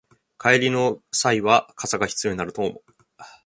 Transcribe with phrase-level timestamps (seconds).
[0.39, 2.83] 帰りの際は傘が必要になると思う